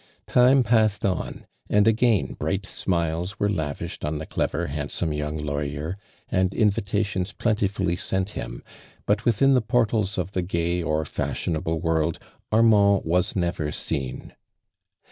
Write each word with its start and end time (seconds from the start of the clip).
Time 0.25 0.63
pasoerl 0.63 1.15
on, 1.19 1.45
and 1.69 1.87
again 1.87 2.33
bright 2.33 2.65
smiles 2.65 3.39
were 3.39 3.51
lavished 3.51 4.03
on 4.03 4.17
the 4.17 4.25
clever, 4.25 4.65
handsome 4.65 5.13
young 5.13 5.37
lawyer, 5.37 5.95
and 6.27 6.55
invitations 6.55 7.33
plentifully 7.33 7.95
sent 7.95 8.29
him, 8.29 8.63
but 9.05 9.25
within 9.25 9.53
the 9.53 9.61
portals 9.61 10.17
of 10.17 10.31
the 10.31 10.41
gay 10.41 10.81
or 10.81 11.05
fashionable 11.05 11.79
world, 11.79 12.17
Ai 12.51 12.61
mand 12.63 13.01
was 13.05 13.35
never 13.35 13.71
seen. 13.71 14.33